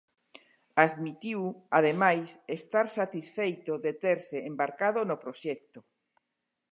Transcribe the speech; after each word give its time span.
Admitiu, 0.87 1.41
ademais, 1.79 2.27
estar 2.59 2.85
satisfeito 2.99 3.73
de 3.85 3.91
terse 4.03 4.37
embarcado 4.49 4.99
no 5.09 5.15
proxecto. 5.23 5.79